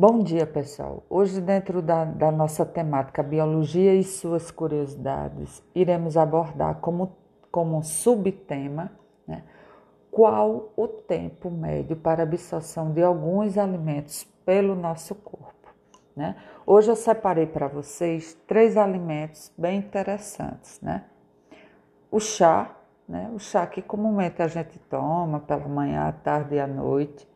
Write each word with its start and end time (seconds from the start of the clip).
Bom 0.00 0.20
dia, 0.20 0.46
pessoal. 0.46 1.04
Hoje, 1.10 1.42
dentro 1.42 1.82
da, 1.82 2.06
da, 2.06 2.32
nossa 2.32 2.64
temática 2.64 3.22
Biologia 3.22 3.94
e 3.94 4.02
suas 4.02 4.50
curiosidades, 4.50 5.62
iremos 5.74 6.16
abordar 6.16 6.76
como, 6.76 7.14
como 7.52 7.82
subtema 7.82 8.90
né, 9.28 9.44
qual 10.10 10.72
o 10.74 10.88
tempo 10.88 11.50
médio 11.50 11.96
para 11.96 12.22
absorção 12.22 12.94
de 12.94 13.02
alguns 13.02 13.58
alimentos 13.58 14.24
pelo 14.42 14.74
nosso 14.74 15.14
corpo. 15.16 15.68
Né? 16.16 16.34
Hoje 16.64 16.90
eu 16.90 16.96
separei 16.96 17.44
para 17.44 17.68
vocês 17.68 18.32
três 18.46 18.78
alimentos 18.78 19.52
bem 19.58 19.80
interessantes. 19.80 20.80
Né? 20.80 21.04
O 22.10 22.18
chá, 22.18 22.74
né? 23.06 23.30
o 23.34 23.38
chá 23.38 23.66
que 23.66 23.82
comumente 23.82 24.40
a 24.40 24.48
gente 24.48 24.78
toma 24.78 25.40
pela 25.40 25.68
manhã, 25.68 26.08
à 26.08 26.12
tarde 26.12 26.54
e 26.54 26.58
à 26.58 26.66
noite 26.66 27.28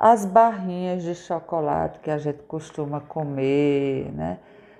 as 0.00 0.24
barrinhas 0.24 1.02
de 1.02 1.14
chocolate 1.14 2.00
que 2.00 2.10
a 2.10 2.16
gente 2.16 2.42
costuma 2.44 3.02
comer, 3.02 4.10
né? 4.14 4.38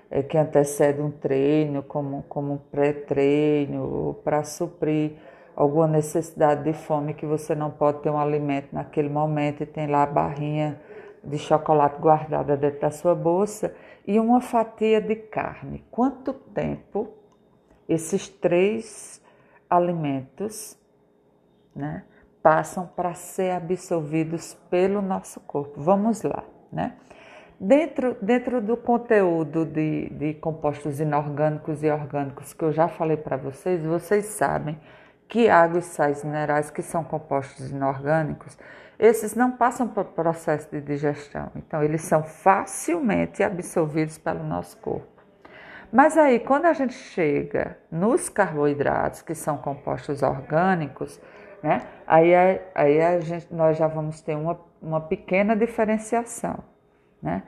É, 0.09 0.23
que 0.23 0.35
antecede 0.35 0.99
um 0.99 1.11
treino, 1.11 1.83
como, 1.83 2.23
como 2.23 2.53
um 2.53 2.57
pré-treino, 2.57 4.19
para 4.23 4.43
suprir 4.43 5.13
alguma 5.55 5.87
necessidade 5.87 6.63
de 6.63 6.73
fome 6.73 7.13
que 7.13 7.25
você 7.25 7.53
não 7.53 7.69
pode 7.69 7.99
ter 7.99 8.09
um 8.09 8.17
alimento 8.17 8.69
naquele 8.73 9.09
momento 9.09 9.61
e 9.61 9.65
tem 9.65 9.85
lá 9.85 10.03
a 10.03 10.07
barrinha 10.07 10.81
de 11.23 11.37
chocolate 11.37 12.01
guardada 12.01 12.57
dentro 12.57 12.81
da 12.81 12.89
sua 12.89 13.13
bolsa 13.13 13.73
e 14.07 14.19
uma 14.19 14.41
fatia 14.41 14.99
de 14.99 15.15
carne. 15.15 15.85
Quanto 15.91 16.33
tempo 16.33 17.13
esses 17.87 18.27
três 18.27 19.21
alimentos, 19.69 20.77
né? 21.75 22.03
Passam 22.41 22.87
para 22.87 23.13
ser 23.13 23.51
absorvidos 23.51 24.53
pelo 24.69 25.01
nosso 25.01 25.39
corpo. 25.41 25.81
Vamos 25.81 26.23
lá, 26.23 26.43
né? 26.71 26.95
Dentro, 27.59 28.17
dentro 28.21 28.59
do 28.59 28.75
conteúdo 28.75 29.65
de, 29.65 30.09
de 30.09 30.33
compostos 30.33 30.99
inorgânicos 30.99 31.83
e 31.83 31.91
orgânicos 31.91 32.53
que 32.53 32.63
eu 32.63 32.71
já 32.71 32.87
falei 32.87 33.17
para 33.17 33.37
vocês, 33.37 33.85
vocês 33.85 34.25
sabem 34.25 34.79
que 35.27 35.47
água 35.47 35.79
e 35.79 35.81
sais 35.83 36.23
minerais, 36.23 36.71
que 36.71 36.81
são 36.81 37.03
compostos 37.03 37.69
inorgânicos, 37.69 38.57
esses 38.99 39.33
não 39.33 39.51
passam 39.51 39.87
por 39.87 40.05
processo 40.05 40.69
de 40.71 40.81
digestão, 40.81 41.51
então 41.55 41.81
eles 41.81 42.01
são 42.01 42.23
facilmente 42.23 43.41
absorvidos 43.41 44.17
pelo 44.17 44.43
nosso 44.43 44.77
corpo. 44.77 45.07
Mas 45.91 46.17
aí, 46.17 46.39
quando 46.39 46.65
a 46.65 46.73
gente 46.73 46.93
chega 46.93 47.77
nos 47.91 48.29
carboidratos, 48.29 49.21
que 49.21 49.35
são 49.35 49.57
compostos 49.57 50.21
orgânicos, 50.21 51.19
né? 51.61 51.81
Aí, 52.07 52.33
aí 52.73 53.01
a 53.01 53.19
gente, 53.19 53.53
nós 53.53 53.77
já 53.77 53.87
vamos 53.87 54.21
ter 54.21 54.35
uma, 54.35 54.59
uma 54.81 55.01
pequena 55.01 55.55
diferenciação, 55.55 56.59
né? 57.21 57.43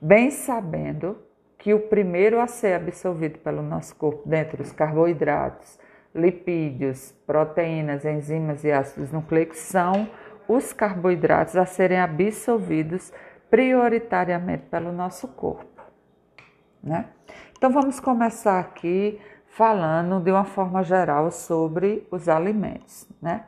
bem 0.00 0.30
sabendo 0.30 1.18
que 1.58 1.74
o 1.74 1.80
primeiro 1.80 2.40
a 2.40 2.46
ser 2.46 2.74
absorvido 2.74 3.38
pelo 3.40 3.62
nosso 3.62 3.96
corpo, 3.96 4.28
dentro 4.28 4.58
dos 4.58 4.70
carboidratos, 4.70 5.78
lipídios, 6.14 7.12
proteínas, 7.26 8.04
enzimas 8.04 8.62
e 8.64 8.70
ácidos 8.70 9.10
nucleicos, 9.10 9.58
são 9.58 10.08
os 10.46 10.72
carboidratos 10.72 11.56
a 11.56 11.66
serem 11.66 11.98
absorvidos 12.00 13.12
prioritariamente 13.50 14.64
pelo 14.70 14.92
nosso 14.92 15.28
corpo. 15.28 15.82
Né? 16.82 17.06
Então 17.56 17.70
vamos 17.70 17.98
começar 17.98 18.60
aqui 18.60 19.20
falando 19.58 20.20
de 20.20 20.30
uma 20.30 20.44
forma 20.44 20.84
geral 20.84 21.32
sobre 21.32 22.06
os 22.12 22.28
alimentos, 22.28 23.08
né? 23.20 23.42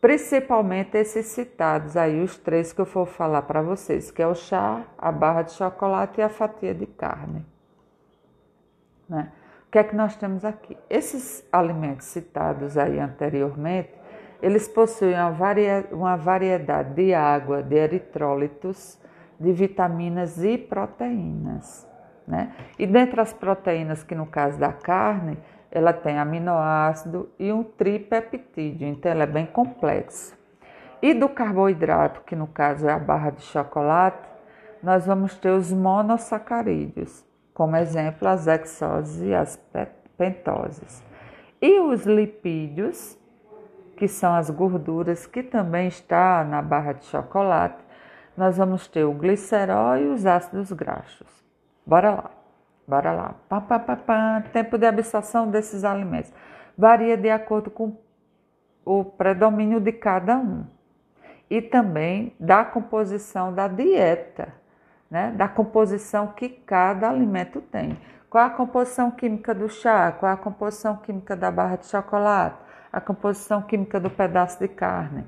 Principalmente 0.00 0.96
esses 0.96 1.26
citados 1.26 1.94
aí, 1.94 2.22
os 2.22 2.38
três 2.38 2.72
que 2.72 2.80
eu 2.80 2.86
vou 2.86 3.04
falar 3.04 3.42
para 3.42 3.60
vocês, 3.60 4.10
que 4.10 4.22
é 4.22 4.26
o 4.26 4.34
chá, 4.34 4.82
a 4.96 5.12
barra 5.12 5.42
de 5.42 5.52
chocolate 5.52 6.20
e 6.20 6.22
a 6.22 6.30
fatia 6.30 6.74
de 6.74 6.86
carne. 6.86 7.44
Né? 9.06 9.30
O 9.68 9.70
que 9.70 9.78
é 9.78 9.84
que 9.84 9.94
nós 9.94 10.16
temos 10.16 10.42
aqui? 10.42 10.76
Esses 10.88 11.46
alimentos 11.52 12.06
citados 12.06 12.78
aí 12.78 12.98
anteriormente, 12.98 13.92
eles 14.40 14.66
possuem 14.66 15.16
uma, 15.92 16.16
variedade 16.16 16.94
de 16.94 17.12
água, 17.12 17.62
de 17.62 17.76
eritrólitos, 17.76 18.98
de 19.38 19.52
vitaminas 19.52 20.42
e 20.42 20.56
proteínas. 20.56 21.93
Né? 22.26 22.52
E 22.78 22.86
dentre 22.86 23.20
as 23.20 23.32
proteínas, 23.32 24.02
que 24.02 24.14
no 24.14 24.26
caso 24.26 24.58
da 24.58 24.72
carne, 24.72 25.38
ela 25.70 25.92
tem 25.92 26.18
aminoácido 26.18 27.28
e 27.38 27.52
um 27.52 27.64
tripeptídeo, 27.64 28.86
então 28.88 29.10
ela 29.10 29.24
é 29.24 29.26
bem 29.26 29.44
complexa. 29.44 30.36
E 31.02 31.12
do 31.12 31.28
carboidrato, 31.28 32.22
que 32.22 32.34
no 32.36 32.46
caso 32.46 32.88
é 32.88 32.92
a 32.92 32.98
barra 32.98 33.30
de 33.30 33.42
chocolate, 33.42 34.26
nós 34.82 35.04
vamos 35.04 35.36
ter 35.36 35.50
os 35.50 35.72
monossacarídeos, 35.72 37.26
como 37.52 37.76
exemplo 37.76 38.28
as 38.28 38.46
hexoses 38.46 39.20
e 39.20 39.34
as 39.34 39.60
pentoses. 40.16 41.02
E 41.60 41.80
os 41.80 42.06
lipídios, 42.06 43.18
que 43.96 44.06
são 44.06 44.34
as 44.34 44.48
gorduras 44.50 45.26
que 45.26 45.42
também 45.42 45.88
está 45.88 46.44
na 46.44 46.62
barra 46.62 46.92
de 46.92 47.04
chocolate, 47.06 47.82
nós 48.36 48.56
vamos 48.56 48.86
ter 48.88 49.04
o 49.04 49.12
glicerol 49.12 49.96
e 49.96 50.06
os 50.06 50.24
ácidos 50.24 50.72
graxos. 50.72 51.43
Bora 51.86 52.10
lá, 52.10 52.30
bora 52.86 53.12
lá. 53.12 53.34
Pá, 53.48 53.60
pá, 53.60 53.78
pá, 53.78 53.96
pá. 53.96 54.44
Tempo 54.52 54.78
de 54.78 54.86
absorção 54.86 55.50
desses 55.50 55.84
alimentos 55.84 56.32
varia 56.76 57.16
de 57.16 57.30
acordo 57.30 57.70
com 57.70 57.96
o 58.84 59.04
predomínio 59.04 59.80
de 59.80 59.92
cada 59.92 60.36
um 60.36 60.64
e 61.48 61.62
também 61.62 62.34
da 62.38 62.64
composição 62.64 63.52
da 63.52 63.68
dieta, 63.68 64.52
né? 65.10 65.30
da 65.32 65.46
composição 65.48 66.28
que 66.28 66.48
cada 66.48 67.08
alimento 67.08 67.60
tem. 67.60 67.98
Qual 68.28 68.44
a 68.44 68.50
composição 68.50 69.10
química 69.10 69.54
do 69.54 69.68
chá? 69.68 70.10
Qual 70.10 70.32
a 70.32 70.36
composição 70.36 70.96
química 70.96 71.36
da 71.36 71.50
barra 71.50 71.76
de 71.76 71.86
chocolate? 71.86 72.56
A 72.92 73.00
composição 73.00 73.62
química 73.62 74.00
do 74.00 74.10
pedaço 74.10 74.58
de 74.58 74.66
carne. 74.66 75.24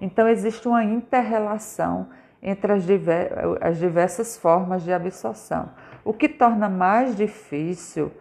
Então, 0.00 0.28
existe 0.28 0.68
uma 0.68 0.84
interrelação 0.84 2.08
entre 2.44 2.74
as 2.74 3.78
diversas 3.78 4.36
formas 4.36 4.82
de 4.82 4.92
absorção. 4.92 5.70
O 6.04 6.12
que 6.12 6.28
torna 6.28 6.68
mais 6.68 7.16
difícil 7.16 8.12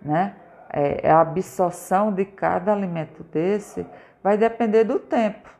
né, 0.00 0.36
é, 0.72 1.08
é 1.08 1.10
a 1.10 1.20
absorção 1.20 2.12
de 2.12 2.24
cada 2.24 2.72
alimento 2.72 3.24
desse 3.24 3.84
vai 4.22 4.38
depender 4.38 4.84
do 4.84 5.00
tempo. 5.00 5.50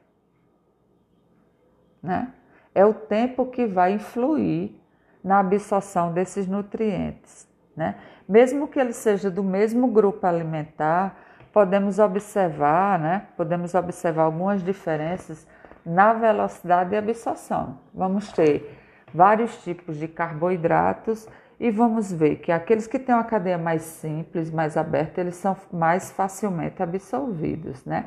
Né? 2.01 2.33
É 2.73 2.87
o 2.87 2.95
tempo 2.95 3.47
que 3.47 3.67
vai 3.67 3.95
influir 3.95 4.81
na 5.23 5.41
absorção 5.41 6.13
desses 6.13 6.47
nutrientes. 6.47 7.49
Né? 7.77 7.97
Mesmo 8.29 8.69
que 8.69 8.79
ele 8.79 8.93
seja 8.93 9.29
do 9.29 9.43
mesmo 9.43 9.89
grupo 9.89 10.25
alimentar, 10.25 11.17
podemos 11.53 11.99
observar, 11.99 13.01
né? 13.01 13.27
podemos 13.37 13.75
observar 13.75 14.23
algumas 14.23 14.63
diferenças 14.63 15.45
na 15.85 16.13
velocidade 16.13 16.91
de 16.91 16.97
absorção. 16.97 17.79
Vamos 17.95 18.31
ter 18.33 18.79
vários 19.13 19.63
tipos 19.63 19.97
de 19.97 20.09
carboidratos 20.09 21.29
e 21.59 21.71
vamos 21.71 22.13
ver 22.13 22.37
que 22.37 22.51
aqueles 22.51 22.87
que 22.87 22.99
têm 22.99 23.15
uma 23.15 23.25
cadeia 23.25 23.59
mais 23.59 23.83
simples, 23.83 24.51
mais 24.51 24.77
aberta, 24.77 25.21
eles 25.21 25.37
são 25.37 25.57
mais 25.73 26.11
facilmente 26.11 26.83
absorvidos, 26.83 27.85
né? 27.85 28.07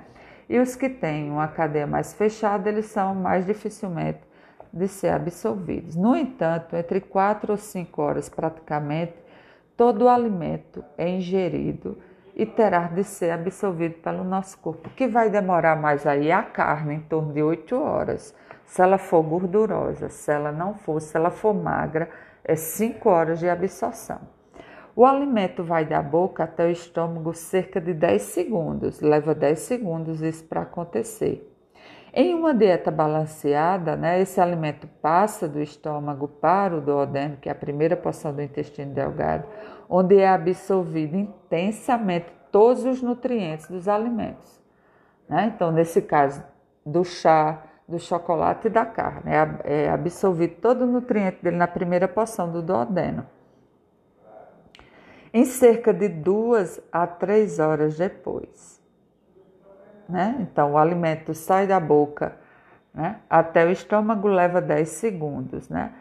E 0.50 0.60
os 0.60 0.76
que 0.76 0.90
têm 0.90 1.32
uma 1.32 1.48
cadeia 1.48 1.88
mais 1.88 2.14
fechada, 2.14 2.70
eles 2.70 2.86
são 2.88 3.16
mais 3.16 3.46
dificilmente 3.46 4.20
de 4.72 4.88
ser 4.88 5.10
absorvidos. 5.10 5.96
No 5.96 6.16
entanto, 6.16 6.76
entre 6.76 7.00
4 7.00 7.54
ou 7.54 7.58
5 7.58 8.02
horas 8.02 8.30
praticamente, 8.30 9.16
todo 9.78 10.04
o 10.04 10.10
alimento 10.10 10.84
é 10.98 11.10
ingerido 11.10 11.98
e 12.36 12.46
terá 12.46 12.88
de 12.88 13.04
ser 13.04 13.32
absorvido 13.32 13.96
pelo 13.96 14.24
nosso 14.24 14.60
corpo. 14.60 14.90
Que 14.90 15.08
vai 15.08 15.30
demorar 15.30 15.76
mais 15.76 16.06
aí 16.06 16.32
a 16.32 16.44
carne, 16.44 16.96
em 16.96 17.00
torno 17.00 17.34
de 17.34 17.42
8 17.42 17.76
horas. 17.76 18.36
Se 18.66 18.82
ela 18.82 18.98
for 18.98 19.24
gordurosa, 19.24 20.10
se 20.10 20.32
ela 20.32 20.52
não 20.52 20.74
for, 20.74 21.00
se 21.00 21.16
ela 21.16 21.30
for 21.30 21.54
magra, 21.54 22.10
é 22.44 22.56
5 22.56 23.10
horas 23.10 23.40
de 23.40 23.48
absorção. 23.48 24.20
O 24.96 25.06
alimento 25.06 25.64
vai 25.64 25.86
da 25.86 26.02
boca 26.02 26.44
até 26.44 26.66
o 26.66 26.72
estômago 26.72 27.34
cerca 27.34 27.82
de 27.82 27.94
10 27.94 28.22
segundos, 28.22 29.02
leva 29.02 29.36
10 29.36 29.60
segundos 29.60 30.22
isso 30.22 30.44
para 30.46 30.62
acontecer. 30.62 31.55
Em 32.18 32.34
uma 32.34 32.54
dieta 32.54 32.90
balanceada, 32.90 33.98
né, 33.98 34.22
esse 34.22 34.40
alimento 34.40 34.88
passa 35.02 35.50
do 35.50 35.62
estômago 35.62 36.30
para 36.30 36.78
o 36.78 36.80
duodeno, 36.80 37.36
que 37.36 37.50
é 37.50 37.52
a 37.52 37.56
primeira 37.56 37.98
porção 37.98 38.34
do 38.34 38.42
intestino 38.42 38.94
delgado, 38.94 39.46
onde 39.90 40.18
é 40.18 40.30
absorvido 40.30 41.18
intensamente 41.18 42.28
todos 42.50 42.86
os 42.86 43.02
nutrientes 43.02 43.68
dos 43.68 43.90
alimentos. 43.90 44.64
Né? 45.28 45.52
Então, 45.54 45.74
nesse 45.74 46.02
caso 46.02 46.42
do 46.86 47.04
chá, 47.04 47.62
do 47.86 48.00
chocolate 48.00 48.68
e 48.68 48.70
da 48.70 48.86
carne. 48.86 49.32
É, 49.32 49.84
é 49.84 49.90
absorvido 49.90 50.56
todo 50.62 50.84
o 50.84 50.88
nutriente 50.88 51.44
dele 51.44 51.58
na 51.58 51.68
primeira 51.68 52.08
porção 52.08 52.50
do 52.50 52.62
duodeno. 52.62 53.28
Em 55.34 55.44
cerca 55.44 55.94
de 55.94 56.08
duas 56.08 56.82
a 56.90 57.06
três 57.06 57.60
horas 57.60 57.98
depois. 57.98 58.82
Né? 60.08 60.38
Então, 60.40 60.74
o 60.74 60.78
alimento 60.78 61.34
sai 61.34 61.66
da 61.68 61.80
boca 61.80 62.36
né? 62.94 63.18
até 63.30 63.66
o 63.66 63.72
estômago 63.72 64.28
leva 64.28 64.62
10 64.62 64.88
segundos. 64.90 65.70
Né? 65.70 65.92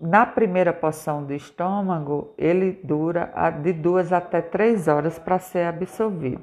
na 0.00 0.24
primeira 0.24 0.72
porção 0.72 1.22
do 1.22 1.34
estômago, 1.34 2.32
ele 2.38 2.80
dura 2.82 3.30
de 3.62 3.72
duas 3.72 4.12
até 4.12 4.40
três 4.40 4.88
horas 4.88 5.18
para 5.18 5.38
ser 5.38 5.66
absorvido. 5.66 6.40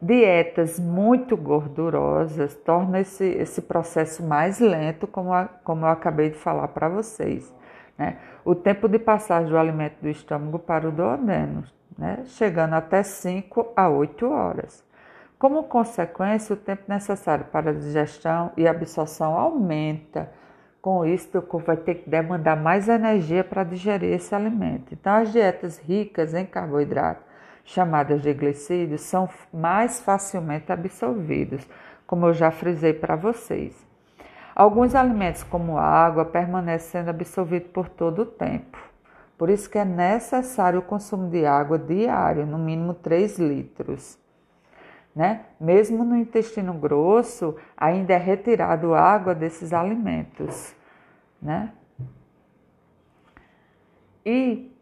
Dietas 0.00 0.78
muito 0.78 1.36
gordurosas 1.36 2.54
tornam 2.54 3.00
esse, 3.00 3.24
esse 3.24 3.60
processo 3.62 4.22
mais 4.22 4.60
lento, 4.60 5.06
como, 5.06 5.32
a, 5.32 5.46
como 5.64 5.84
eu 5.84 5.90
acabei 5.90 6.30
de 6.30 6.36
falar 6.36 6.68
para 6.68 6.88
vocês. 6.88 7.52
Né? 7.98 8.16
O 8.44 8.54
tempo 8.54 8.88
de 8.88 8.98
passagem 8.98 9.50
do 9.50 9.58
alimento 9.58 9.96
do 10.00 10.08
estômago 10.08 10.58
para 10.58 10.88
o 10.88 10.92
duodeno, 10.92 11.64
né? 11.98 12.22
chegando 12.26 12.74
até 12.74 13.02
5 13.02 13.72
a 13.76 13.88
8 13.90 14.30
horas. 14.30 14.84
Como 15.40 15.62
consequência, 15.62 16.52
o 16.52 16.56
tempo 16.56 16.82
necessário 16.86 17.46
para 17.46 17.70
a 17.70 17.72
digestão 17.72 18.52
e 18.58 18.68
absorção 18.68 19.38
aumenta. 19.38 20.30
Com 20.82 21.02
isso, 21.02 21.38
o 21.38 21.40
corpo 21.40 21.68
vai 21.68 21.78
ter 21.78 21.94
que 21.94 22.10
demandar 22.10 22.56
mais 22.56 22.90
energia 22.90 23.42
para 23.42 23.64
digerir 23.64 24.12
esse 24.12 24.34
alimento. 24.34 24.92
Então, 24.92 25.14
as 25.14 25.32
dietas 25.32 25.78
ricas 25.78 26.34
em 26.34 26.44
carboidrato, 26.44 27.22
chamadas 27.64 28.20
de 28.20 28.34
glicídios, 28.34 29.00
são 29.00 29.30
mais 29.50 29.98
facilmente 30.02 30.70
absorvidos, 30.70 31.66
como 32.06 32.26
eu 32.26 32.34
já 32.34 32.50
frisei 32.50 32.92
para 32.92 33.16
vocês. 33.16 33.74
Alguns 34.54 34.94
alimentos, 34.94 35.42
como 35.42 35.78
água, 35.78 36.26
permanecem 36.26 37.00
sendo 37.00 37.08
absorvidos 37.08 37.70
por 37.70 37.88
todo 37.88 38.22
o 38.22 38.26
tempo. 38.26 38.76
Por 39.38 39.48
isso 39.48 39.70
que 39.70 39.78
é 39.78 39.86
necessário 39.86 40.80
o 40.80 40.82
consumo 40.82 41.30
de 41.30 41.46
água 41.46 41.78
diário, 41.78 42.44
no 42.44 42.58
mínimo 42.58 42.92
3 42.92 43.38
litros. 43.38 44.19
Né? 45.20 45.42
Mesmo 45.60 46.02
no 46.02 46.16
intestino 46.16 46.72
grosso, 46.72 47.54
ainda 47.76 48.14
é 48.14 48.16
retirado 48.16 48.94
água 48.94 49.34
desses 49.34 49.70
alimentos. 49.70 50.74
Né? 51.42 51.74
E 54.24 54.74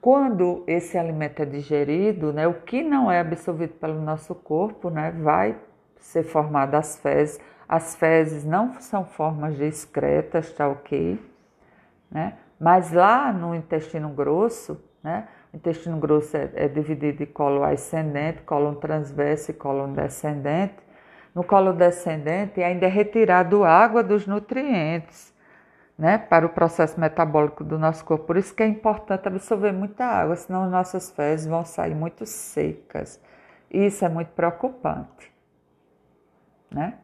quando 0.00 0.64
esse 0.66 0.98
alimento 0.98 1.42
é 1.42 1.44
digerido, 1.44 2.32
né, 2.32 2.44
o 2.44 2.54
que 2.54 2.82
não 2.82 3.08
é 3.08 3.20
absorvido 3.20 3.74
pelo 3.74 4.00
nosso 4.00 4.34
corpo 4.34 4.90
né, 4.90 5.12
vai 5.12 5.56
ser 6.00 6.24
formado 6.24 6.74
as 6.74 6.98
fezes 6.98 7.38
as 7.68 7.94
fezes 7.94 8.44
não 8.44 8.74
são 8.80 9.04
formas 9.04 9.56
de 9.56 9.64
excretas, 9.64 10.52
tá 10.52 10.66
ok? 10.66 11.24
Né? 12.10 12.36
Mas 12.58 12.90
lá 12.90 13.32
no 13.32 13.54
intestino 13.54 14.08
grosso, 14.08 14.82
né? 15.04 15.28
Intestino 15.54 15.98
grosso 15.98 16.36
é, 16.36 16.50
é 16.54 16.68
dividido 16.68 17.22
em 17.22 17.26
colo 17.26 17.62
ascendente, 17.62 18.42
colo 18.42 18.74
transverso 18.74 19.52
e 19.52 19.54
colo 19.54 19.86
descendente. 19.86 20.74
No 21.32 21.44
colo 21.44 21.72
descendente 21.72 22.60
ainda 22.60 22.86
é 22.86 22.88
retirado 22.88 23.62
água 23.62 24.02
dos 24.02 24.26
nutrientes, 24.26 25.32
né? 25.96 26.18
Para 26.18 26.44
o 26.44 26.48
processo 26.48 26.98
metabólico 26.98 27.62
do 27.62 27.78
nosso 27.78 28.04
corpo. 28.04 28.26
Por 28.26 28.36
isso 28.36 28.52
que 28.52 28.64
é 28.64 28.66
importante 28.66 29.28
absorver 29.28 29.72
muita 29.72 30.04
água, 30.04 30.34
senão 30.34 30.68
nossas 30.68 31.10
fezes 31.10 31.46
vão 31.46 31.64
sair 31.64 31.94
muito 31.94 32.26
secas. 32.26 33.20
E 33.70 33.86
isso 33.86 34.04
é 34.04 34.08
muito 34.08 34.32
preocupante, 34.32 35.32
né? 36.70 36.98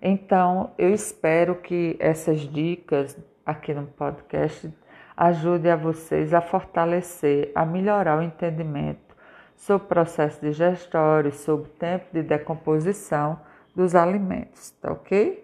Então, 0.00 0.72
eu 0.78 0.92
espero 0.92 1.56
que 1.56 1.96
essas 2.00 2.40
dicas 2.40 3.16
aqui 3.44 3.72
no 3.74 3.86
podcast 3.86 4.72
ajudem 5.16 5.72
a 5.72 5.76
vocês 5.76 6.32
a 6.32 6.40
fortalecer, 6.40 7.50
a 7.54 7.64
melhorar 7.64 8.18
o 8.18 8.22
entendimento 8.22 9.16
sobre 9.56 9.84
o 9.84 9.88
processo 9.88 10.40
digestório, 10.40 11.32
sobre 11.32 11.66
o 11.66 11.72
tempo 11.72 12.06
de 12.12 12.22
decomposição 12.22 13.38
dos 13.74 13.94
alimentos, 13.94 14.70
tá 14.80 14.92
ok? 14.92 15.41